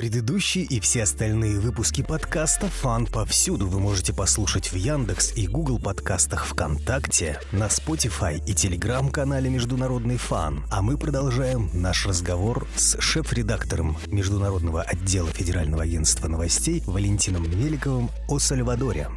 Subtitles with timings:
[0.00, 5.78] Предыдущие и все остальные выпуски подкаста «Фан» повсюду вы можете послушать в Яндекс и Google
[5.78, 10.64] подкастах ВКонтакте, на Spotify и Телеграм-канале «Международный фан».
[10.70, 18.38] А мы продолжаем наш разговор с шеф-редактором Международного отдела Федерального агентства новостей Валентином Меликовым о
[18.38, 19.10] Сальвадоре.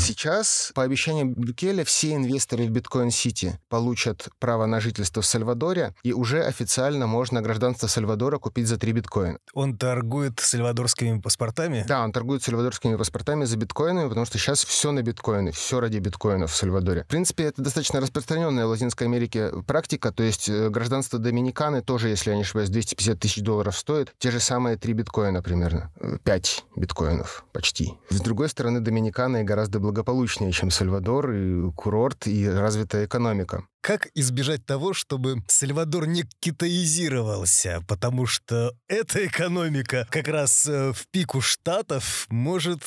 [0.00, 6.12] Сейчас, по обещаниям Букеле, все инвесторы в Биткоин-Сити получат право на жительство в Сальвадоре, и
[6.12, 9.38] уже официально можно гражданство Сальвадора купить за 3 биткоина.
[9.52, 11.84] Он торгует сальвадорскими паспортами?
[11.86, 15.98] Да, он торгует сальвадорскими паспортами за биткоинами, потому что сейчас все на биткоины, все ради
[15.98, 17.04] биткоинов в Сальвадоре.
[17.04, 22.08] В принципе, это достаточно распространенная в Латинской Америке практика, то есть э, гражданство Доминиканы тоже,
[22.08, 25.92] если я не ошибаюсь, 250 тысяч долларов стоит, те же самые 3 биткоина примерно,
[26.24, 27.98] 5 э, биткоинов почти.
[28.08, 33.64] С другой стороны, Доминикана и гораздо благополучнее чем Сальвадор, и курорт, и развитая экономика.
[33.80, 37.82] Как избежать того, чтобы Сальвадор не китаизировался?
[37.88, 42.82] Потому что эта экономика как раз э, в пику штатов может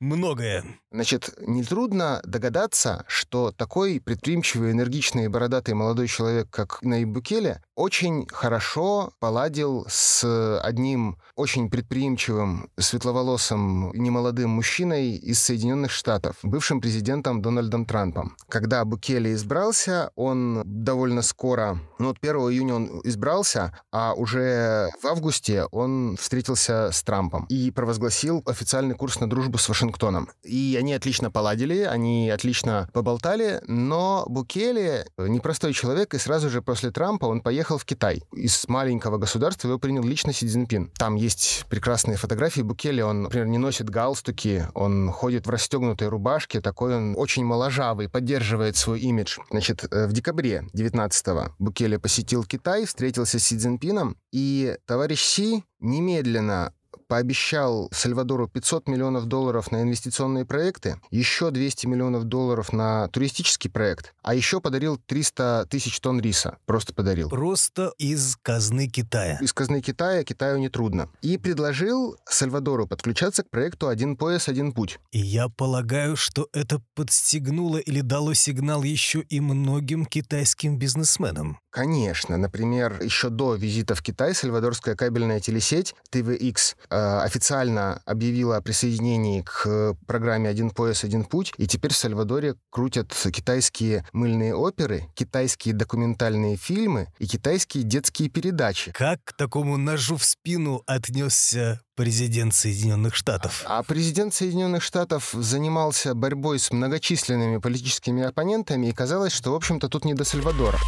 [0.00, 0.64] многое.
[0.90, 8.26] Значит, нетрудно догадаться, что такой предприимчивый, энергичный и бородатый молодой человек, как Наиб Букеле, очень
[8.28, 17.84] хорошо поладил с одним очень предприимчивым, светловолосым, немолодым мужчиной из Соединенных Штатов, бывшим президентом Дональдом
[17.84, 18.36] Трампом.
[18.48, 25.06] Когда Букеле избрался, он довольно скоро, ну вот 1 июня он избрался, а уже в
[25.06, 30.28] августе он встретился с Трампом и провозгласил официальный курс на дружбу с Вашингтоном Вашингтоном.
[30.42, 36.90] И они отлично поладили, они отлично поболтали, но Букеле непростой человек, и сразу же после
[36.90, 38.22] Трампа он поехал в Китай.
[38.32, 40.90] Из маленького государства его принял лично Си Цзиньпин.
[40.98, 46.60] Там есть прекрасные фотографии Букеле, он, например, не носит галстуки, он ходит в расстегнутой рубашке,
[46.60, 49.38] такой он очень моложавый, поддерживает свой имидж.
[49.50, 55.64] Значит, э, в декабре 19-го Букеле посетил Китай, встретился с Си Цзиньпином, и товарищ Си
[55.80, 56.72] немедленно
[57.08, 64.14] пообещал Сальвадору 500 миллионов долларов на инвестиционные проекты, еще 200 миллионов долларов на туристический проект,
[64.22, 66.58] а еще подарил 300 тысяч тонн риса.
[66.66, 67.28] Просто подарил.
[67.28, 69.38] Просто из казны Китая.
[69.40, 71.08] Из казны Китая Китаю нетрудно.
[71.22, 74.98] И предложил Сальвадору подключаться к проекту «Один пояс, один путь».
[75.12, 81.58] И я полагаю, что это подстегнуло или дало сигнал еще и многим китайским бизнесменам.
[81.76, 82.38] Конечно.
[82.38, 89.42] Например, еще до визита в Китай сальвадорская кабельная телесеть TVX э, официально объявила о присоединении
[89.42, 95.74] к программе «Один пояс, один путь», и теперь в Сальвадоре крутят китайские мыльные оперы, китайские
[95.74, 98.92] документальные фильмы и китайские детские передачи.
[98.92, 103.64] Как к такому ножу в спину отнесся президент Соединенных Штатов.
[103.66, 109.90] А президент Соединенных Штатов занимался борьбой с многочисленными политическими оппонентами, и казалось, что, в общем-то,
[109.90, 110.78] тут не до Сальвадора.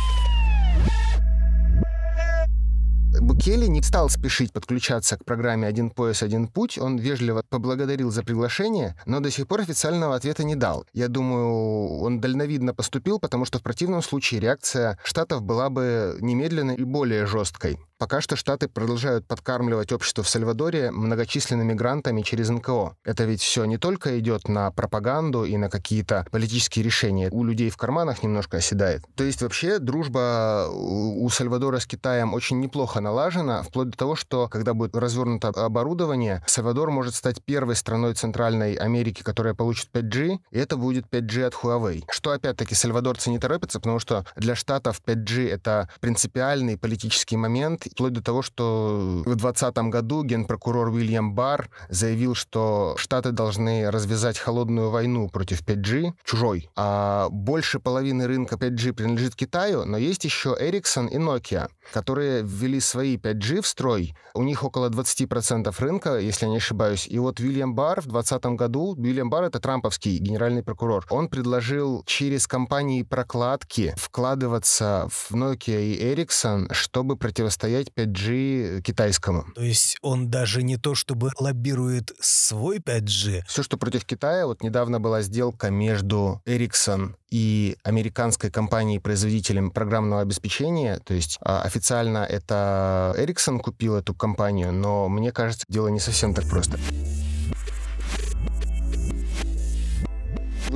[3.38, 6.76] Букели не стал спешить подключаться к программе «Один пояс, один путь».
[6.76, 10.84] Он вежливо поблагодарил за приглашение, но до сих пор официального ответа не дал.
[10.92, 16.74] Я думаю, он дальновидно поступил, потому что в противном случае реакция Штатов была бы немедленной
[16.74, 17.78] и более жесткой.
[17.98, 22.94] Пока что Штаты продолжают подкармливать общество в Сальвадоре многочисленными грантами через НКО.
[23.04, 27.28] Это ведь все не только идет на пропаганду и на какие-то политические решения.
[27.32, 29.02] У людей в карманах немножко оседает.
[29.16, 34.46] То есть вообще дружба у Сальвадора с Китаем очень неплохо налажена, вплоть до того, что
[34.46, 40.58] когда будет развернуто оборудование, Сальвадор может стать первой страной Центральной Америки, которая получит 5G, и
[40.58, 42.04] это будет 5G от Huawei.
[42.10, 48.12] Что опять-таки сальвадорцы не торопятся, потому что для Штатов 5G это принципиальный политический момент, вплоть
[48.12, 54.90] до того, что в 2020 году генпрокурор Уильям Барр заявил, что Штаты должны развязать холодную
[54.90, 56.70] войну против 5G, чужой.
[56.76, 62.80] А больше половины рынка 5G принадлежит Китаю, но есть еще Ericsson и Nokia, которые ввели
[62.80, 64.14] свои 5G в строй.
[64.34, 67.06] У них около 20% рынка, если я не ошибаюсь.
[67.06, 72.02] И вот Уильям Барр в 2020 году, Уильям Барр— это трамповский генеральный прокурор, он предложил
[72.06, 79.46] через компании прокладки вкладываться в Nokia и Ericsson, чтобы противостоять противостоять 5G китайскому.
[79.54, 83.42] То есть он даже не то чтобы лоббирует свой 5G.
[83.46, 90.98] Все, что против Китая, вот недавно была сделка между Ericsson и американской компанией-производителем программного обеспечения.
[91.04, 96.34] То есть а, официально это Ericsson купил эту компанию, но мне кажется, дело не совсем
[96.34, 96.78] так просто.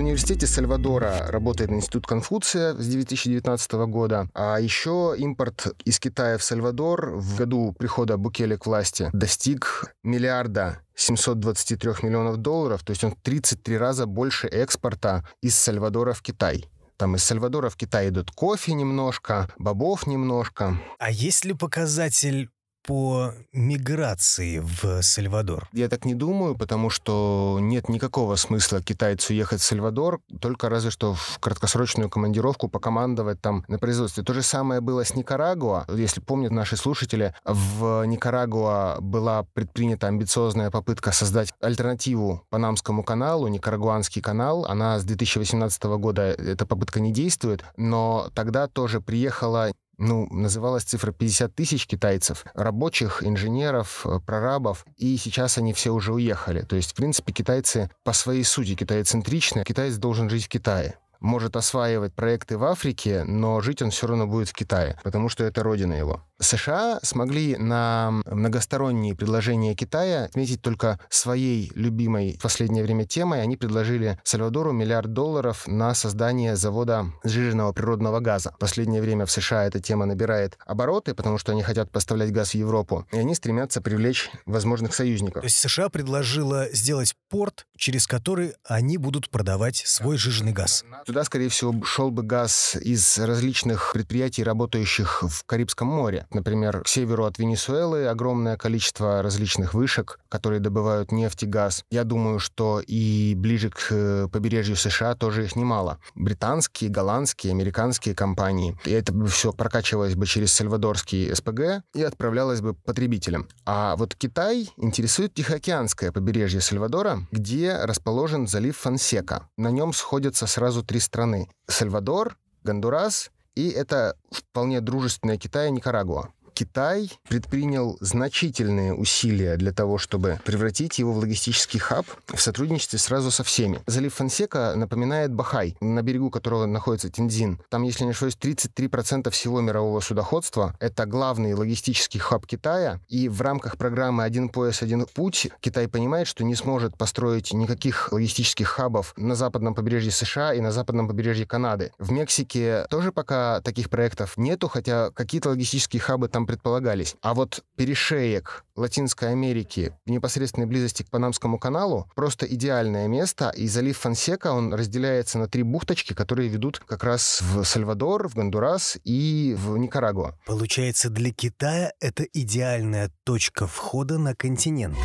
[0.03, 7.13] Университете Сальвадора работает Институт Конфуция с 2019 года, а еще импорт из Китая в Сальвадор
[7.15, 13.79] в году прихода Букеле к власти достиг миллиарда 723 миллионов долларов, то есть он 33
[13.79, 16.69] раза больше экспорта из Сальвадора в Китай.
[16.97, 20.79] Там из Сальвадора в Китай идут кофе немножко, бобов немножко.
[20.99, 22.51] А есть ли показатель
[22.85, 25.69] по миграции в Сальвадор?
[25.73, 30.91] Я так не думаю, потому что нет никакого смысла китайцу ехать в Сальвадор, только разве
[30.91, 34.23] что в краткосрочную командировку покомандовать там на производстве.
[34.23, 35.87] То же самое было с Никарагуа.
[35.89, 44.23] Если помнят наши слушатели, в Никарагуа была предпринята амбициозная попытка создать альтернативу Панамскому каналу, Никарагуанский
[44.23, 44.67] канал.
[44.67, 51.13] Она с 2018 года, эта попытка не действует, но тогда тоже приехала ну, называлась цифра
[51.13, 56.63] 50 тысяч китайцев, рабочих, инженеров, э, прорабов, и сейчас они все уже уехали.
[56.63, 59.65] То есть, в принципе, китайцы по своей сути китайцентричны.
[59.65, 64.27] Китаец должен жить в Китае может осваивать проекты в Африке, но жить он все равно
[64.27, 66.23] будет в Китае, потому что это родина его.
[66.43, 73.43] США смогли на многосторонние предложения Китая отметить только своей любимой в последнее время темой.
[73.43, 78.53] Они предложили Сальвадору миллиард долларов на создание завода сжиженного природного газа.
[78.53, 82.51] В последнее время в США эта тема набирает обороты, потому что они хотят поставлять газ
[82.51, 85.43] в Европу, и они стремятся привлечь возможных союзников.
[85.43, 90.85] То есть США предложила сделать порт, через который они будут продавать свой сжиженный газ.
[91.07, 96.27] Туда, скорее всего, шел бы газ из различных предприятий, работающих в Карибском море.
[96.35, 101.85] Например, к северу от Венесуэлы огромное количество различных вышек, которые добывают нефть и газ.
[101.91, 105.99] Я думаю, что и ближе к э, побережью США тоже их немало.
[106.15, 108.77] Британские, голландские, американские компании.
[108.85, 113.49] И это бы все прокачивалось бы через сальвадорский СПГ и отправлялось бы потребителям.
[113.65, 119.49] А вот Китай интересует Тихоокеанское побережье Сальвадора, где расположен залив Фонсека.
[119.57, 121.49] На нем сходятся сразу три страны.
[121.67, 126.33] Сальвадор, Гондурас и это вполне дружественная Китаю и Никарагуа.
[126.63, 133.33] Китай предпринял значительные усилия для того, чтобы превратить его в логистический хаб в сотрудничестве сразу
[133.33, 133.81] со всеми.
[133.87, 137.61] Залив Фонсека напоминает Бохай, на берегу которого находится Тяньцзинь.
[137.69, 140.77] Там, если не ошибаюсь, 33% всего мирового судоходства.
[140.79, 143.01] Это главный логистический хаб Китая.
[143.09, 148.13] И в рамках программы «Один пояс, один путь» Китай понимает, что не сможет построить никаких
[148.13, 151.91] логистических хабов на западном побережье США и на западном побережье Канады.
[151.99, 157.17] В Мексике тоже пока таких проектов нету, хотя какие-то логистические хабы там предполагались.
[157.23, 163.67] А вот перешеек Латинской Америки в непосредственной близости к Панамскому каналу просто идеальное место, и
[163.69, 168.99] залив Фонсека, он разделяется на три бухточки, которые ведут как раз в Сальвадор, в Гондурас
[169.03, 170.39] и в Никарагуа.
[170.45, 174.99] Получается, для Китая это идеальная точка входа на континент.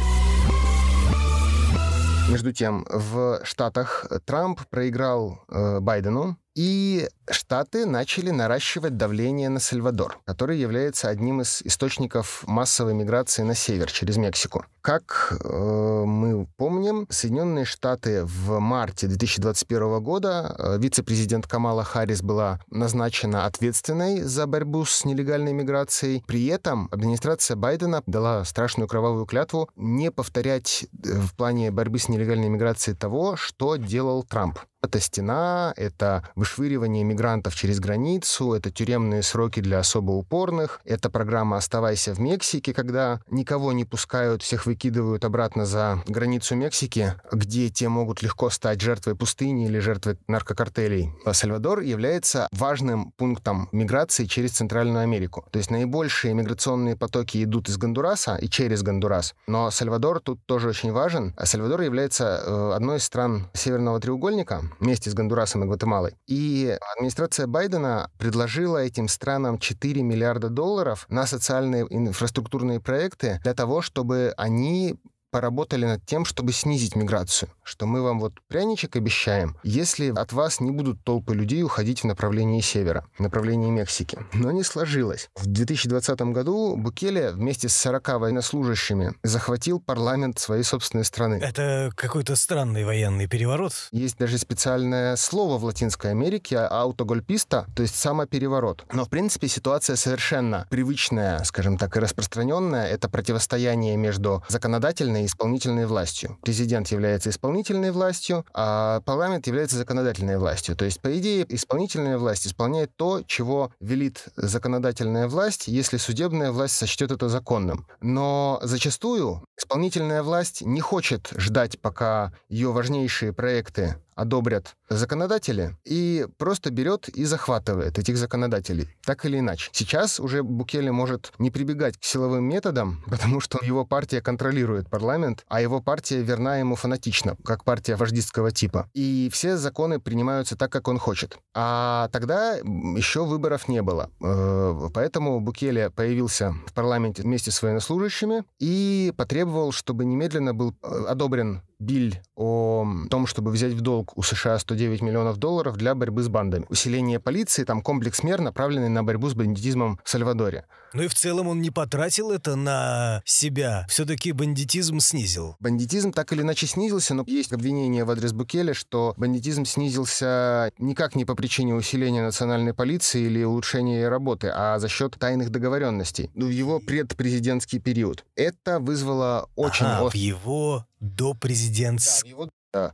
[2.29, 10.19] Между тем, в Штатах Трамп проиграл э, Байдену, и Штаты начали наращивать давление на Сальвадор,
[10.25, 14.65] который является одним из источников массовой миграции на север через Мексику.
[14.81, 22.61] Как э, мы помним, Соединенные Штаты в марте 2021 года э, вице-президент Камала Харрис была
[22.71, 26.23] назначена ответственной за борьбу с нелегальной миграцией.
[26.25, 32.07] При этом администрация Байдена дала страшную кровавую клятву не повторять э, в плане борьбы с
[32.07, 34.59] нелегальной миграцией того, что делал Трамп.
[34.87, 41.57] Это стена, это вышвыривание мигрантов через границу, это тюремные сроки для особо упорных, это программа
[41.57, 47.89] «Оставайся в Мексике», когда никого не пускают, всех выкидывают обратно за границу Мексики, где те
[47.89, 51.11] могут легко стать жертвой пустыни или жертвой наркокартелей.
[51.33, 55.45] Сальвадор является важным пунктом миграции через Центральную Америку.
[55.51, 59.35] То есть наибольшие миграционные потоки идут из Гондураса и через Гондурас.
[59.47, 61.35] Но Сальвадор тут тоже очень важен.
[61.43, 66.15] Сальвадор является э, одной из стран Северного треугольника, вместе с Гондурасом и Гватемалой.
[66.27, 73.81] И администрация Байдена предложила этим странам 4 миллиарда долларов на социальные инфраструктурные проекты для того,
[73.81, 74.99] чтобы они
[75.31, 77.49] поработали над тем, чтобы снизить миграцию.
[77.63, 82.05] Что мы вам вот пряничек обещаем, если от вас не будут толпы людей уходить в
[82.05, 84.19] направлении севера, в направлении Мексики.
[84.33, 85.29] Но не сложилось.
[85.35, 91.35] В 2020 году Букеле вместе с 40 военнослужащими захватил парламент своей собственной страны.
[91.35, 93.73] Это какой-то странный военный переворот.
[93.91, 98.85] Есть даже специальное слово в Латинской Америке аутогольписта, то есть самопереворот.
[98.91, 102.87] Но, в принципе, ситуация совершенно привычная, скажем так, и распространенная.
[102.87, 106.37] Это противостояние между законодательной и исполнительной властью.
[106.41, 110.75] Президент является исполнительной властью, а парламент является законодательной властью.
[110.75, 116.75] То есть, по идее, исполнительная власть исполняет то, чего велит законодательная власть, если судебная власть
[116.75, 117.87] сочтет это законным.
[118.01, 126.71] Но зачастую исполнительная власть не хочет ждать, пока ее важнейшие проекты одобрят законодатели, и просто
[126.71, 129.69] берет и захватывает этих законодателей, так или иначе.
[129.71, 135.45] Сейчас уже Букеле может не прибегать к силовым методам, потому что его партия контролирует парламент,
[135.47, 138.89] а его партия верна ему фанатично, как партия вождистского типа.
[138.93, 141.37] И все законы принимаются так, как он хочет.
[141.53, 144.09] А тогда еще выборов не было.
[144.21, 151.05] Э, поэтому Букеле появился в парламенте вместе с военнослужащими и потребовал, чтобы немедленно был э,
[151.07, 156.23] одобрен биль о том, чтобы взять в долг у США 109 миллионов долларов для борьбы
[156.23, 156.65] с бандами.
[156.69, 160.65] Усиление полиции, там комплекс мер, направленный на борьбу с бандитизмом в Сальвадоре.
[160.93, 163.85] Ну и в целом он не потратил это на себя.
[163.89, 165.55] Все-таки бандитизм снизил.
[165.59, 171.15] Бандитизм так или иначе снизился, но есть обвинение в адрес Букеля, что бандитизм снизился никак
[171.15, 176.31] не по причине усиления национальной полиции или улучшения ее работы, а за счет тайных договоренностей
[176.33, 178.25] в его предпрезидентский период.
[178.35, 179.85] Это вызвало очень...
[179.85, 182.49] Ага, в его до президентского...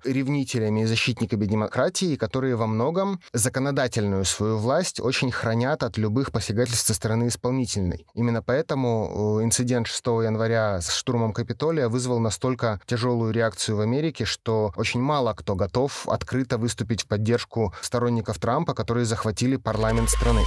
[0.05, 6.88] Ревнителями и защитниками демократии, которые во многом законодательную свою власть очень хранят от любых посягательств
[6.88, 8.05] со стороны исполнительной.
[8.13, 14.25] Именно поэтому э, инцидент 6 января с штурмом Капитолия вызвал настолько тяжелую реакцию в Америке,
[14.25, 20.43] что очень мало кто готов открыто выступить в поддержку сторонников Трампа, которые захватили парламент страны.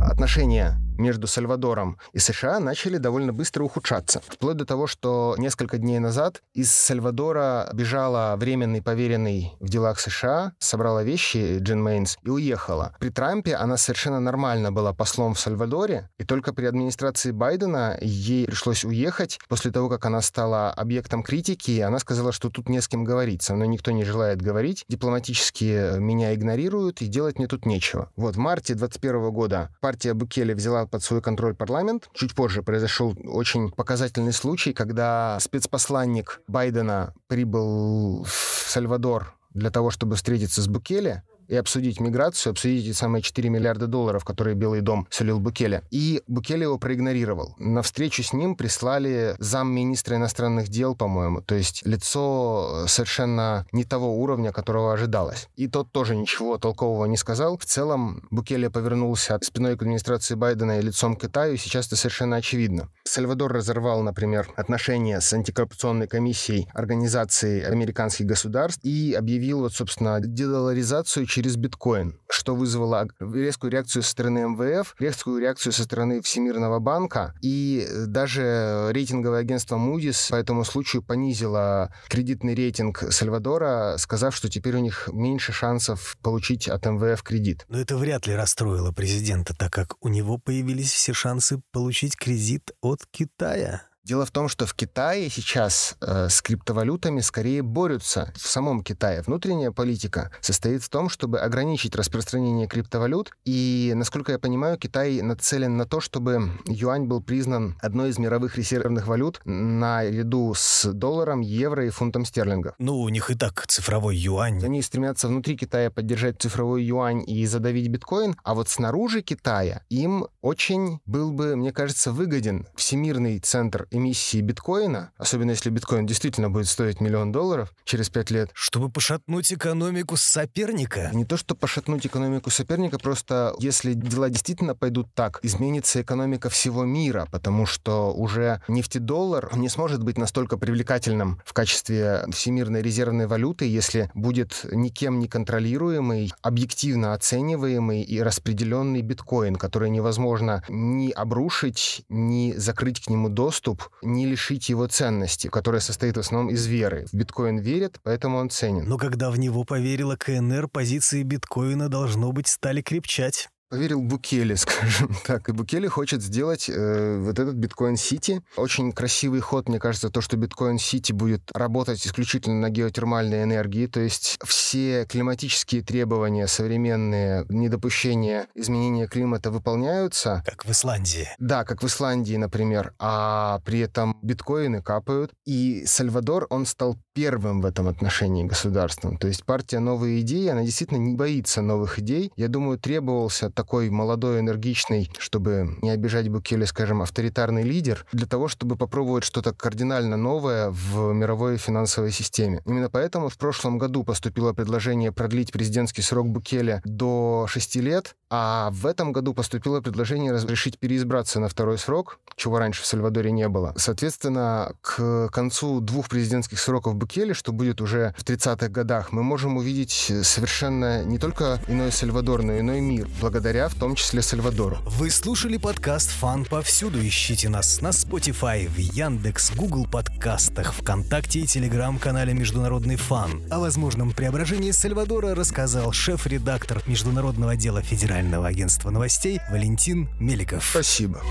[0.00, 4.22] Отношения между Сальвадором и США начали довольно быстро ухудшаться.
[4.26, 10.52] Вплоть до того, что несколько дней назад из Сальвадора бежала временный поверенный в делах США,
[10.58, 12.94] собрала вещи Джин Мейнс и уехала.
[12.98, 18.46] При Трампе она совершенно нормально была послом в Сальвадоре, и только при администрации Байдена ей
[18.46, 22.88] пришлось уехать после того, как она стала объектом критики, она сказала, что тут не с
[22.88, 27.66] кем говорить, со мной никто не желает говорить, дипломатически меня игнорируют, и делать мне тут
[27.66, 28.10] нечего.
[28.16, 32.08] Вот в марте 2021 года партия Букеле взяла под свой контроль парламент.
[32.12, 38.30] Чуть позже произошел очень показательный случай, когда спецпосланник Байдена прибыл в
[38.66, 43.86] Сальвадор для того, чтобы встретиться с Букеле, и обсудить миграцию, обсудить эти самые 4 миллиарда
[43.86, 45.82] долларов, которые Белый дом солил Букеле.
[45.90, 47.54] И Букеле его проигнорировал.
[47.58, 51.40] На встречу с ним прислали замминистра иностранных дел, по-моему.
[51.42, 55.48] То есть лицо совершенно не того уровня, которого ожидалось.
[55.56, 57.58] И тот тоже ничего толкового не сказал.
[57.58, 61.56] В целом Букеле повернулся спиной к администрации Байдена и лицом к Китаю.
[61.56, 62.88] Сейчас это совершенно очевидно.
[63.04, 71.26] Сальвадор разорвал, например, отношения с антикоррупционной комиссией Организации американских государств и объявил, вот, собственно, дедоларизацию
[71.36, 77.34] через биткоин, что вызвало резкую реакцию со стороны МВФ, резкую реакцию со стороны Всемирного банка,
[77.42, 84.76] и даже рейтинговое агентство Moody's по этому случаю понизило кредитный рейтинг Сальвадора, сказав, что теперь
[84.76, 87.66] у них меньше шансов получить от МВФ кредит.
[87.68, 92.70] Но это вряд ли расстроило президента, так как у него появились все шансы получить кредит
[92.80, 93.82] от Китая.
[94.06, 99.22] Дело в том, что в Китае сейчас э, с криптовалютами скорее борются в самом Китае.
[99.22, 103.32] Внутренняя политика состоит в том, чтобы ограничить распространение криптовалют.
[103.44, 108.56] И, насколько я понимаю, Китай нацелен на то, чтобы юань был признан одной из мировых
[108.56, 112.76] резервных валют наряду с долларом, евро и фунтом стерлингов.
[112.78, 114.64] Ну, у них и так цифровой юань.
[114.64, 120.28] Они стремятся внутри Китая поддержать цифровой юань и задавить биткоин, а вот снаружи Китая им
[120.42, 126.68] очень был бы, мне кажется, выгоден всемирный центр эмиссии биткоина, особенно если биткоин действительно будет
[126.68, 128.50] стоить миллион долларов через пять лет.
[128.54, 131.10] Чтобы пошатнуть экономику соперника?
[131.12, 136.84] Не то, что пошатнуть экономику соперника, просто если дела действительно пойдут так, изменится экономика всего
[136.84, 143.66] мира, потому что уже нефтедоллар не сможет быть настолько привлекательным в качестве всемирной резервной валюты,
[143.66, 152.52] если будет никем не контролируемый, объективно оцениваемый и распределенный биткоин, который невозможно ни обрушить, ни
[152.52, 157.06] закрыть к нему доступ, не лишить его ценности, которая состоит в основном из веры.
[157.12, 158.88] В биткоин верят, поэтому он ценен.
[158.88, 163.48] Но когда в него поверила КНР, позиции биткоина, должно быть, стали крепчать.
[163.68, 165.48] Поверил Букеле, скажем так.
[165.48, 168.42] И Букеле хочет сделать э, вот этот биткоин-сити.
[168.56, 173.86] Очень красивый ход, мне кажется, то, что биткоин-сити будет работать исключительно на геотермальной энергии.
[173.86, 180.44] То есть все климатические требования современные, недопущения изменения климата выполняются.
[180.46, 181.28] Как в Исландии.
[181.38, 182.94] Да, как в Исландии, например.
[183.00, 185.32] А при этом биткоины капают.
[185.44, 189.16] И Сальвадор, он стал первым в этом отношении государством.
[189.16, 192.30] То есть партия «Новые идеи», она действительно не боится новых идей.
[192.36, 198.48] Я думаю, требовался такой молодой, энергичный, чтобы не обижать Букеле, скажем, авторитарный лидер, для того,
[198.48, 202.60] чтобы попробовать что-то кардинально новое в мировой финансовой системе.
[202.66, 208.68] Именно поэтому в прошлом году поступило предложение продлить президентский срок Букеле до 6 лет, а
[208.72, 213.48] в этом году поступило предложение разрешить переизбраться на второй срок, чего раньше в Сальвадоре не
[213.48, 213.72] было.
[213.78, 219.58] Соответственно, к концу двух президентских сроков Букеле, что будет уже в 30-х годах, мы можем
[219.58, 224.78] увидеть совершенно не только иной Сальвадор, но и иной мир, благодаря в том числе Сальвадору.
[224.84, 226.98] Вы слушали подкаст «Фан повсюду».
[226.98, 233.40] Ищите нас на Spotify, в Яндекс, Google подкастах, ВКонтакте и Телеграм-канале «Международный фан».
[233.52, 240.66] О возможном преображении Сальвадора рассказал шеф-редактор Международного отдела Федерального агентства новостей Валентин Меликов.
[240.68, 241.22] Спасибо.